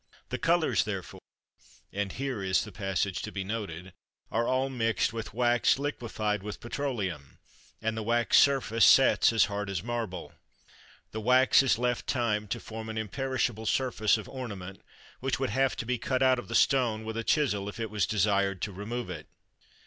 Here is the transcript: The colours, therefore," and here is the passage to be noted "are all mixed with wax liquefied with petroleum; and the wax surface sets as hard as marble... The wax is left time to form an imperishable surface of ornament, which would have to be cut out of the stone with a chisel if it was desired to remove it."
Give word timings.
The 0.29 0.39
colours, 0.39 0.83
therefore," 0.83 1.19
and 1.93 2.11
here 2.11 2.41
is 2.41 2.63
the 2.63 2.71
passage 2.71 3.21
to 3.21 3.31
be 3.31 3.43
noted 3.43 3.93
"are 4.31 4.47
all 4.47 4.67
mixed 4.67 5.13
with 5.13 5.31
wax 5.31 5.77
liquefied 5.77 6.41
with 6.41 6.59
petroleum; 6.59 7.37
and 7.83 7.95
the 7.95 8.01
wax 8.01 8.39
surface 8.39 8.83
sets 8.83 9.31
as 9.31 9.45
hard 9.45 9.69
as 9.69 9.83
marble... 9.83 10.33
The 11.11 11.21
wax 11.21 11.61
is 11.61 11.77
left 11.77 12.07
time 12.07 12.47
to 12.47 12.59
form 12.59 12.89
an 12.89 12.97
imperishable 12.97 13.67
surface 13.67 14.17
of 14.17 14.27
ornament, 14.27 14.81
which 15.19 15.39
would 15.39 15.51
have 15.51 15.75
to 15.75 15.85
be 15.85 15.99
cut 15.99 16.23
out 16.23 16.39
of 16.39 16.47
the 16.47 16.55
stone 16.55 17.03
with 17.05 17.15
a 17.15 17.23
chisel 17.23 17.69
if 17.69 17.79
it 17.79 17.91
was 17.91 18.07
desired 18.07 18.59
to 18.63 18.71
remove 18.71 19.11
it." 19.11 19.27